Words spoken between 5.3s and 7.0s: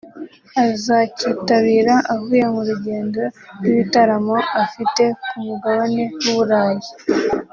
Mugabane w’u Burayi